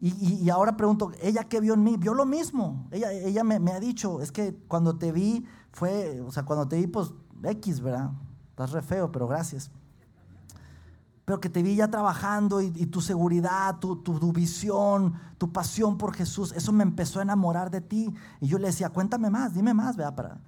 [0.00, 1.96] Y, ahora pregunto, ¿ella qué vio en mí?
[1.96, 2.88] Vio lo mismo.
[2.90, 6.76] Ella, ella me, ha dicho, es que cuando te vi fue, o sea, cuando te
[6.76, 8.10] vi, pues X, ¿verdad?
[8.50, 9.70] Estás re feo, pero gracias.
[11.24, 16.14] Pero que te vi ya trabajando y, tu seguridad, tu, tu, visión, tu pasión por
[16.14, 18.12] Jesús, eso me empezó a enamorar de ti.
[18.42, 20.14] Y yo le decía, cuéntame más, dime más, ¿verdad?
[20.14, 20.40] Para,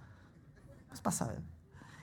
[0.89, 1.56] pues pasa, ¿verdad?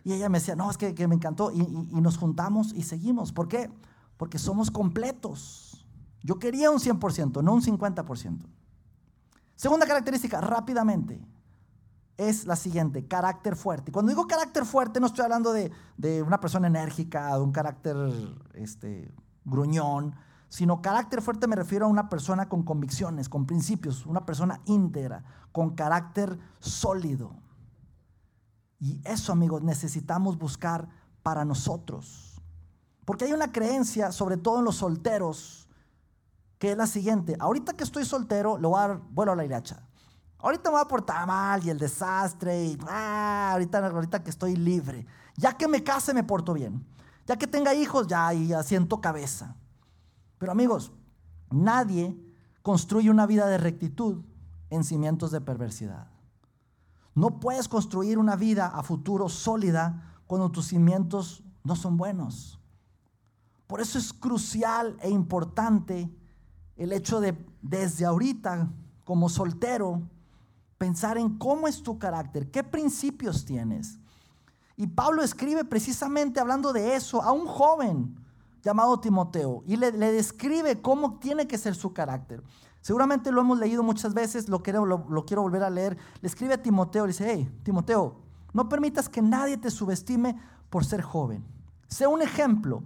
[0.04, 1.52] Y ella me decía, no, es que, me encantó.
[1.52, 3.32] Y, nos juntamos y seguimos.
[3.32, 3.72] ¿Por qué?
[4.18, 5.86] Porque somos completos.
[6.22, 8.46] Yo quería un 100%, no un 50%.
[9.56, 11.26] Segunda característica, rápidamente,
[12.18, 13.92] es la siguiente, carácter fuerte.
[13.92, 15.72] Cuando digo carácter fuerte, no estoy hablando de,
[16.24, 17.96] una persona enérgica, de un carácter
[18.54, 19.14] este,
[19.46, 20.16] gruñón,
[20.50, 25.24] sino carácter fuerte me refiero a una persona con convicciones, con principios, una persona íntegra,
[25.52, 27.36] con carácter sólido.
[28.84, 30.90] Y eso, amigos, necesitamos buscar
[31.22, 32.42] para nosotros.
[33.06, 35.70] Porque hay una creencia, sobre todo en los solteros,
[36.60, 37.38] que es la siguiente.
[37.40, 39.88] Ahorita que estoy soltero, lo voy a dar vuelo a la hilacha.
[40.38, 42.62] Ahorita me voy a portar mal y el desastre.
[42.62, 45.06] Y ah, ahorita, ahorita que estoy libre.
[45.38, 46.86] Ya que me case, me porto bien.
[47.26, 49.56] Ya que tenga hijos, ya y asiento cabeza.
[50.40, 50.92] Pero amigos,
[51.50, 52.18] nadie
[52.62, 54.26] construye una vida de rectitud
[54.70, 56.13] en cimientos de perversidad.
[57.16, 62.60] No puedes construir una vida a futuro sólida cuando tus cimientos no son buenos.
[63.68, 66.10] Por eso es crucial e importante
[66.76, 68.70] el hecho de desde ahorita,
[69.04, 70.02] como soltero,
[70.78, 74.00] pensar en cómo es tu carácter, qué principios tienes.
[74.76, 78.18] Y Pablo escribe precisamente hablando de eso a un joven
[78.64, 82.44] llamado Timoteo y le, describe cómo tiene que ser su carácter.
[82.84, 84.86] Seguramente lo hemos leído muchas veces, lo quiero,
[85.42, 85.98] volver a leer.
[86.20, 88.18] Le escribe a Timoteo, le dice, hey, Timoteo,
[88.52, 90.38] no permitas que nadie te subestime
[90.70, 91.46] por ser joven.
[91.88, 92.84] Sé un ejemplo.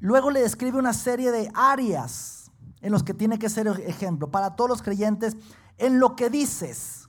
[0.00, 2.50] Luego le describe una serie de áreas
[2.82, 5.34] en los que tiene que ser ejemplo para todos los creyentes
[5.78, 7.08] en lo que dices.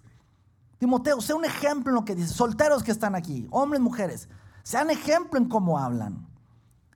[0.78, 2.32] Timoteo, sé un ejemplo en lo que dices.
[2.32, 4.30] Solteros que están aquí, hombres, mujeres,
[4.64, 6.26] sean ejemplo en cómo hablan.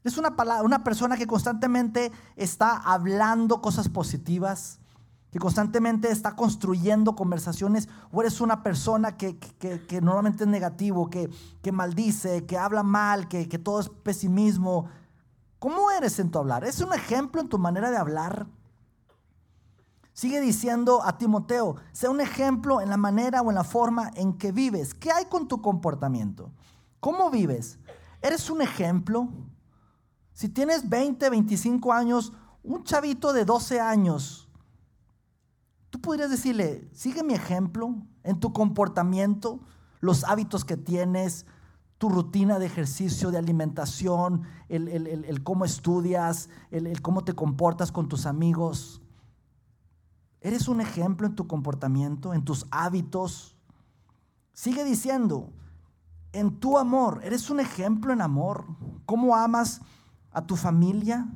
[0.04, 4.80] Es una, una persona que constantemente está hablando cosas positivas,
[5.32, 9.38] que constantemente está construyendo conversaciones, o eres una persona que,
[10.02, 14.90] normalmente es negativo, que, maldice, que habla mal, que, que todo es pesimismo.
[15.60, 16.64] ¿Cómo eres en tu hablar?
[16.66, 18.48] ¿Es un ejemplo en tu manera de hablar?
[20.14, 24.34] Sigue diciendo a Timoteo, sea un ejemplo en la manera o en la forma en
[24.34, 24.94] que vives.
[24.94, 26.52] ¿Qué hay con tu comportamiento?
[27.00, 27.80] ¿Cómo vives?
[28.22, 29.30] ¿Eres un ejemplo?
[30.34, 34.50] Si tienes 20, 25 años, un chavito de 12 años,
[35.90, 39.60] tú podrías decirle, sigue mi ejemplo en tu comportamiento,
[40.00, 41.46] los hábitos que tienes,
[41.98, 48.26] tu rutina de ejercicio, de alimentación, el, cómo estudias, el cómo te comportas con tus
[48.26, 49.02] amigos.
[50.42, 53.56] ¿Eres un ejemplo en tu comportamiento, en tus hábitos?
[54.54, 55.54] Sigue diciendo,
[56.34, 58.66] en tu amor, ¿eres un ejemplo en amor?
[59.06, 59.82] ¿Cómo amas?
[60.32, 61.28] A tu familia?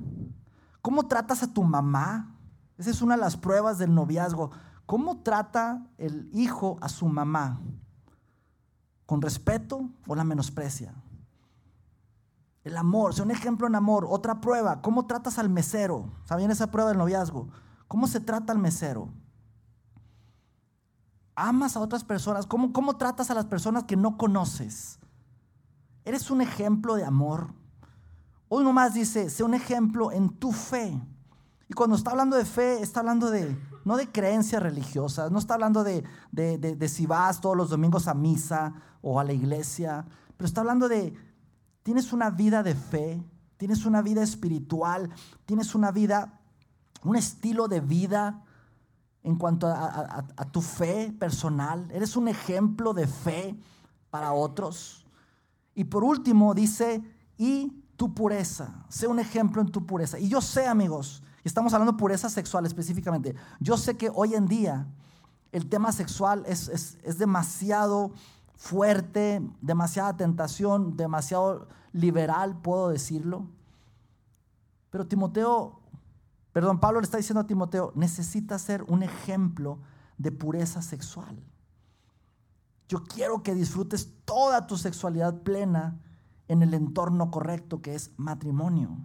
[0.81, 2.36] ¿Cómo tratas a tu mamá?
[2.77, 4.51] Esa es una de las pruebas del noviazgo.
[4.86, 7.60] ¿Cómo trata el hijo a su mamá?
[9.05, 10.93] ¿Con respeto o la menosprecia?
[12.63, 14.08] El amor, sea un ejemplo en amor.
[14.10, 16.12] Otra prueba, ¿cómo tratas al mesero?
[16.25, 17.49] ¿Sabían esa prueba del noviazgo?
[17.88, 19.10] ¿Cómo se trata al mesero?
[21.36, 22.47] ¿Amas a otras personas?
[22.47, 24.99] ¿Cómo, ¿Cómo tratas a las personas que no conoces?
[26.05, 27.53] ¿Eres un ejemplo de amor?
[28.47, 30.99] Hoy nomás dice, sé un ejemplo en tu fe.
[31.67, 35.55] Y cuando está hablando de fe, está hablando de, no de creencias religiosas, no está
[35.55, 40.05] hablando de, de, de si vas todos los domingos a misa o a la iglesia,
[40.38, 41.15] pero está hablando de
[41.81, 43.23] tienes una vida de fe,
[43.58, 45.10] tienes una vida espiritual,
[45.45, 46.39] tienes una vida,
[47.03, 48.43] un estilo de vida
[49.23, 53.60] en cuanto a, tu fe personal, eres un ejemplo de fe
[54.12, 55.08] para otros.
[55.73, 57.03] Y por último dice,
[57.36, 60.19] y tu pureza, sé un ejemplo en tu pureza.
[60.19, 64.36] Y yo sé, amigos, y estamos hablando de pureza sexual específicamente, yo sé que hoy
[64.36, 64.88] en día
[65.51, 68.12] el tema sexual es, es, es demasiado
[68.55, 73.47] fuerte, demasiada tentación, demasiado liberal, puedo decirlo.
[74.89, 75.79] Pero Timoteo,
[76.51, 79.79] perdón, Pablo le está diciendo a Timoteo, necesita ser un ejemplo
[80.17, 81.41] de pureza sexual.
[82.88, 85.99] Yo quiero que disfrutes toda tu sexualidad plena
[86.47, 88.97] en el entorno correcto que es matrimonio.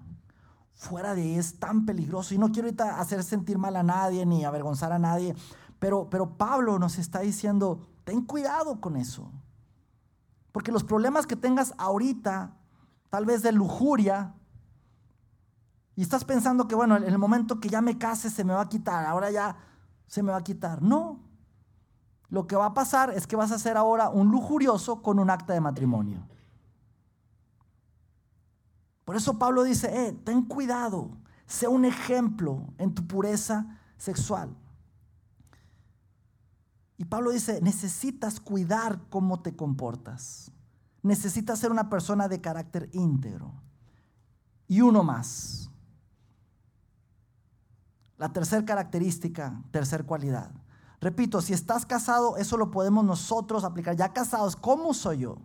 [0.75, 4.25] Fuera de ahí es tan peligroso y no quiero ahorita hacer sentir mal a nadie
[4.25, 5.35] ni avergonzar a nadie,
[5.79, 9.31] pero, pero Pablo nos está diciendo, ten cuidado con eso.
[10.53, 12.57] Porque los problemas que tengas ahorita,
[13.09, 14.35] tal vez de lujuria,
[15.97, 18.63] y estás pensando que, bueno, en el momento que ya me case se me va
[18.63, 19.57] a quitar, ahora ya
[20.07, 20.83] se me va a quitar.
[20.83, 21.21] No.
[22.31, 25.31] Lo que va a pasar es que vas a ser ahora un lujurioso con un
[25.31, 26.27] acta de matrimonio.
[29.11, 31.11] Por eso Pablo dice, eh, ten cuidado,
[31.45, 34.57] sea un ejemplo en tu pureza sexual.
[36.97, 40.53] Y Pablo dice, necesitas cuidar cómo te comportas.
[41.03, 43.53] Necesitas ser una persona de carácter íntegro.
[44.69, 45.73] Y uno más.
[48.17, 50.53] La tercera característica, tercera cualidad.
[51.01, 53.97] Repito, si estás casado, eso lo podemos nosotros aplicar.
[53.97, 55.39] Ya casados, ¿cómo soy yo?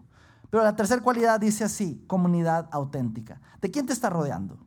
[0.50, 3.42] Pero la tercera cualidad dice así, comunidad auténtica.
[3.62, 4.58] ¿De quién te está rodeando?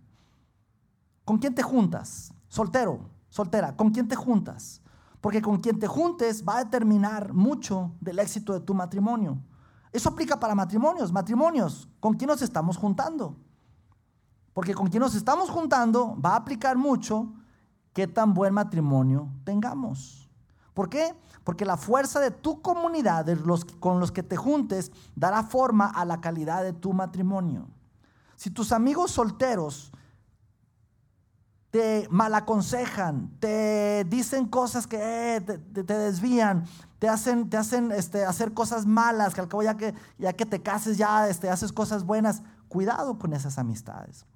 [1.24, 2.32] ¿Con quién te juntas?
[2.48, 4.80] Soltero, soltera, ¿con quién te juntas?
[5.20, 9.38] Porque con quien te juntes va a determinar mucho del éxito de tu matrimonio.
[9.92, 11.12] Eso aplica para matrimonios.
[11.12, 13.36] Matrimonios, ¿con quién nos estamos juntando?
[14.52, 17.32] Porque con quien nos estamos juntando va a aplicar mucho
[17.92, 20.27] qué tan buen matrimonio tengamos.
[20.78, 21.12] ¿Por qué?
[21.42, 25.86] Porque la fuerza de tu comunidad, de los, con los que te juntes, dará forma
[25.86, 27.66] a la calidad de tu matrimonio.
[28.36, 29.90] Si tus amigos solteros
[31.72, 34.98] te malaconsejan, te dicen cosas que
[35.34, 36.64] eh, te, desvían,
[37.00, 40.46] te hacen, te hacen este, hacer cosas malas, que al cabo ya que, ya que
[40.46, 42.44] te cases ya este, haces cosas buenas.
[42.68, 44.26] Cuidado con esas amistades.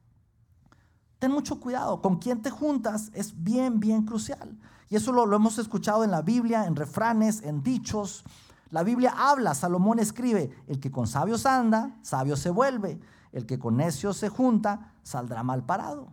[1.21, 4.59] Ten mucho cuidado, con quién te juntas es bien, bien crucial.
[4.93, 8.25] Y eso lo, hemos escuchado en la Biblia, en refranes, en dichos.
[8.69, 13.01] La Biblia habla, Salomón escribe, el que con sabios anda, sabio se vuelve.
[13.33, 16.13] El que con necios se junta, saldrá mal parado.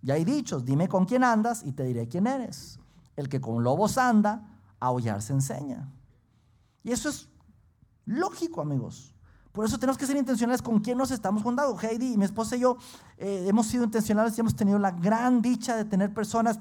[0.00, 2.80] Ya hay dichos, dime con quién andas y te diré quién eres.
[3.16, 5.92] El que con lobos anda, aullar se enseña.
[6.82, 7.28] Y eso es
[8.06, 9.14] lógico, amigos.
[9.52, 11.78] Por eso tenemos que ser intencionales con quién nos estamos juntando.
[11.78, 12.78] Heidi, mi esposa y yo
[13.18, 16.60] eh, hemos sido intencionales y hemos tenido la gran dicha de tener personas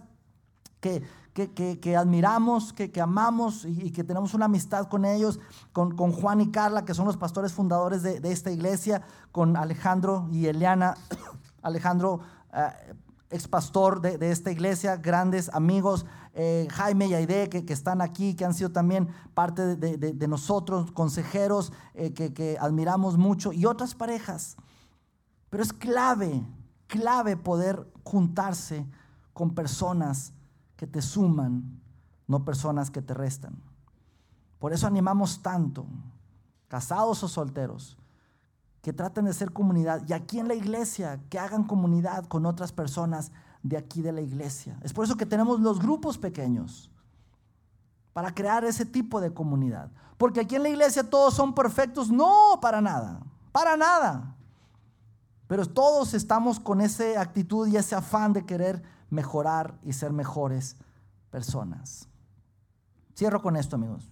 [1.33, 5.39] que, que, admiramos, que, amamos y, que tenemos una amistad con ellos,
[5.73, 10.45] con, Juan y Carla, que son los pastores fundadores de, esta iglesia, con Alejandro y
[10.45, 10.95] Eliana.
[11.61, 12.21] Alejandro
[12.53, 12.93] eh,
[13.31, 18.45] ex pastor de, esta iglesia, grandes amigos, eh, Jaime y Aide, que, están aquí, que
[18.45, 24.55] han sido también parte de, nosotros, consejeros eh, que, admiramos mucho, y otras parejas.
[25.49, 26.43] Pero es clave,
[26.87, 28.85] clave poder juntarse
[29.33, 30.31] con personas
[30.75, 31.81] que te suman,
[32.27, 33.55] no personas que te restan.
[34.59, 35.85] Por eso animamos tanto,
[36.67, 37.97] casados o solteros,
[38.81, 42.71] que traten de ser comunidad y aquí en la iglesia que hagan comunidad con otras
[42.71, 43.31] personas
[43.63, 44.77] de aquí de la iglesia.
[44.83, 46.91] Es por eso que tenemos los grupos pequeños
[48.13, 49.89] para crear ese tipo de comunidad.
[50.17, 53.19] Porque aquí en la iglesia todos son perfectos, no, para nada,
[53.51, 54.35] para nada.
[55.47, 60.77] Pero todos estamos con esa actitud y ese afán de querer mejorar y ser mejores
[61.29, 62.07] personas.
[63.15, 64.09] Cierro con esto, amigos.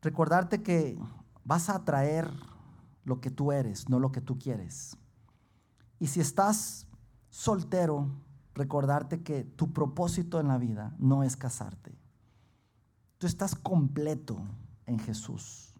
[0.00, 0.98] Recordarte que
[1.44, 2.30] vas a atraer
[3.04, 4.96] lo que tú eres, no lo que tú quieres.
[5.98, 6.86] Y si estás
[7.30, 8.10] soltero,
[8.54, 11.98] recordarte que tu propósito en la vida no es casarte.
[13.18, 14.42] Tú estás completo
[14.86, 15.74] en Jesús.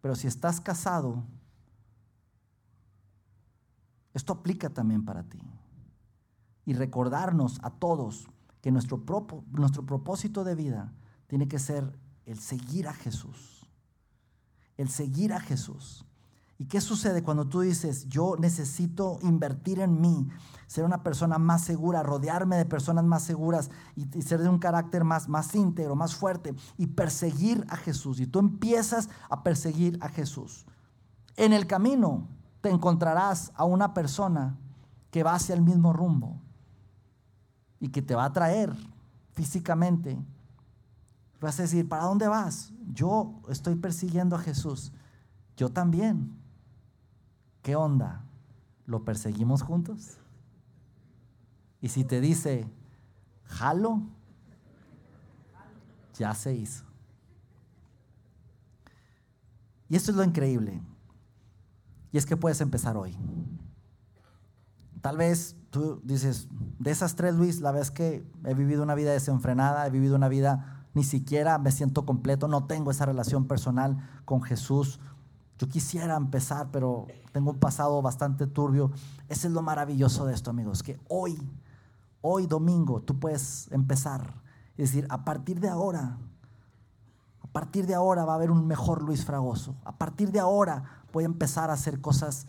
[0.00, 1.24] Pero si estás casado,
[4.16, 5.38] esto aplica también para ti.
[6.64, 8.28] Y recordarnos a todos
[8.62, 9.04] que nuestro,
[9.52, 10.94] nuestro propósito de vida
[11.26, 13.68] tiene que ser el seguir a Jesús.
[14.78, 16.06] El seguir a Jesús.
[16.56, 20.26] ¿Y qué sucede cuando tú dices, yo necesito invertir en mí,
[20.66, 25.04] ser una persona más segura, rodearme de personas más seguras y, ser de un carácter
[25.04, 28.18] más, más íntegro, más fuerte y perseguir a Jesús?
[28.18, 30.64] Y tú empiezas a perseguir a Jesús.
[31.36, 32.28] En el camino
[32.66, 34.58] te encontrarás a una persona
[35.12, 36.40] que va hacia el mismo rumbo
[37.78, 38.74] y que te va a traer
[39.34, 40.18] físicamente.
[41.40, 42.72] Vas a decir, ¿para dónde vas?
[42.92, 44.92] Yo estoy persiguiendo a Jesús.
[45.56, 46.36] Yo también.
[47.62, 48.24] ¿qué onda?
[48.84, 50.18] ¿Lo perseguimos juntos?
[51.80, 52.68] Y si te dice,
[53.44, 54.02] jalo,
[56.18, 56.84] ya se hizo.
[59.88, 60.82] Y esto es lo increíble.
[62.16, 63.14] Y es que puedes empezar hoy.
[65.02, 66.48] Tal vez tú dices,
[66.78, 70.30] de esas tres, Luis, la vez que he vivido una vida desenfrenada, he vivido una
[70.30, 74.98] vida, ni siquiera me siento completo, no tengo esa relación personal con Jesús,
[75.58, 78.92] yo quisiera empezar, pero tengo un pasado bastante turbio.
[79.28, 81.36] Ese es lo maravilloso de esto, amigos, que hoy,
[82.22, 84.40] hoy domingo, tú puedes empezar.
[84.78, 86.16] Es decir, a partir de ahora,
[87.56, 89.76] partir de ahora va a haber un mejor Luis Fragoso.
[89.86, 92.46] A partir de ahora voy a empezar a hacer cosas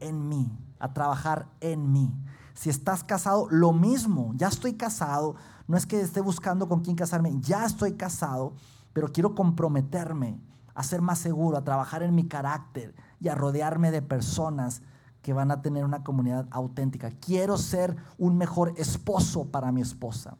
[0.00, 2.12] en mí, a trabajar en mí.
[2.52, 4.34] Si estás casado, lo mismo.
[4.36, 5.36] Ya estoy casado.
[5.66, 7.32] No es que esté buscando con quién casarme.
[7.40, 8.52] Ya estoy casado,
[8.92, 10.38] pero quiero comprometerme
[10.74, 14.82] a ser más seguro, a trabajar en mi carácter y a rodearme de personas
[15.22, 17.12] que van a tener una comunidad auténtica.
[17.12, 20.36] Quiero ser un mejor esposo para mi esposa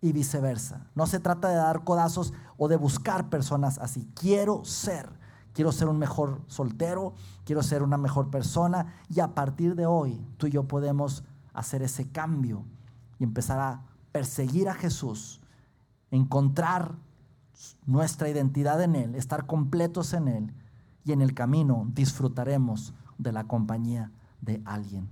[0.00, 0.86] y viceversa.
[0.94, 4.08] No se trata de dar codazos o de buscar personas así.
[4.14, 5.08] Quiero ser,
[5.52, 10.24] quiero ser un mejor soltero, quiero ser una mejor persona y a partir de hoy
[10.36, 12.64] tú y yo podemos hacer ese cambio
[13.18, 13.82] y empezar a
[14.12, 15.40] perseguir a Jesús,
[16.10, 16.96] encontrar
[17.86, 20.54] nuestra identidad en Él, estar completos en Él
[21.04, 25.08] y en el camino disfrutaremos de la compañía de alguien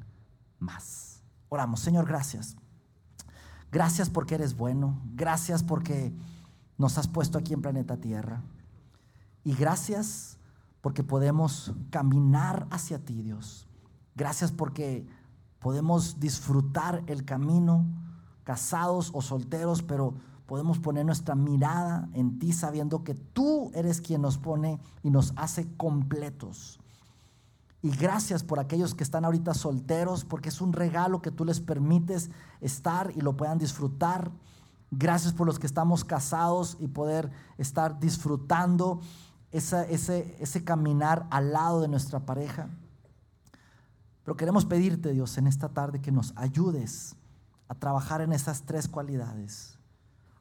[0.59, 1.23] más.
[1.49, 2.57] Oramos, Señor, gracias.
[3.75, 5.01] Gracias porque eres bueno.
[5.17, 6.15] Gracias porque
[6.79, 8.41] nos has puesto aquí en planeta Tierra.
[9.43, 10.39] Y gracias
[10.81, 13.67] porque podemos caminar hacia ti, Dios.
[14.15, 15.05] Gracias porque
[15.59, 17.85] podemos disfrutar el camino,
[18.45, 20.15] casados o solteros, pero
[20.47, 25.33] podemos poner nuestra mirada en ti sabiendo que tú eres quien nos pone y nos
[25.35, 26.79] hace completos.
[27.85, 31.61] Y gracias por aquellos que están ahorita solteros, porque es un regalo que tú les
[31.61, 32.31] permites
[32.63, 34.31] estar y lo puedan disfrutar.
[34.91, 39.03] Gracias por los que estamos casados y poder estar disfrutando
[39.53, 42.71] ese, ese caminar al lado de nuestra pareja.
[44.25, 47.17] Pero queremos pedirte, Dios, en esta tarde que nos ayudes
[47.69, 49.79] a trabajar en esas tres cualidades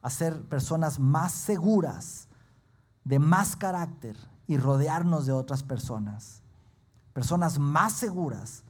[0.00, 2.26] a ser personas más seguras,
[3.04, 4.16] de más carácter
[4.46, 6.43] y rodearnos de otras personas.
[7.14, 8.64] Personas más seguras,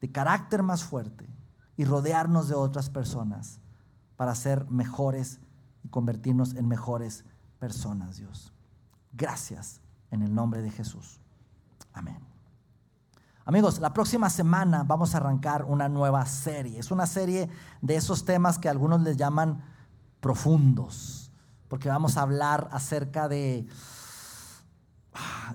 [0.00, 1.28] de carácter más fuerte
[1.76, 3.60] y rodearnos de otras personas
[4.16, 5.40] para ser mejores
[5.84, 7.24] y convertirnos en mejores
[7.58, 8.52] personas, Dios.
[9.12, 9.80] Gracias
[10.10, 11.20] en el nombre de Jesús.
[11.92, 12.18] Amén.
[13.44, 16.78] Amigos, la próxima semana vamos a arrancar una nueva serie.
[16.78, 17.48] Es una serie
[17.80, 19.62] de esos temas que algunos les llaman
[20.20, 21.32] profundos,
[21.68, 23.66] porque vamos a hablar acerca de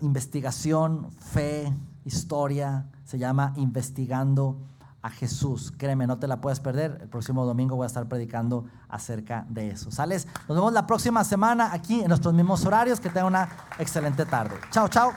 [0.02, 1.74] investigación, fe,
[2.06, 4.60] historia, se llama Investigando
[5.04, 5.74] a Jesús.
[5.78, 6.98] Créeme, no te la puedes perder.
[7.02, 9.92] El próximo domingo voy a estar predicando acerca de eso.
[9.92, 10.28] ¿Sales?
[10.48, 13.00] Nos vemos la próxima semana aquí en nuestros mismos horarios.
[13.00, 14.56] Que tengan una excelente tarde.
[14.72, 15.12] Chao, chao.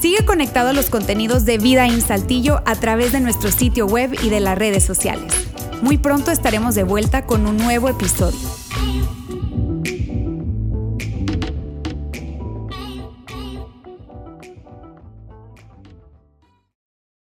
[0.00, 4.14] Sigue conectado a los contenidos de Vida en Saltillo a través de nuestro sitio web
[4.22, 5.34] y de las redes sociales.
[5.82, 8.57] Muy pronto estaremos de vuelta con un nuevo episodio.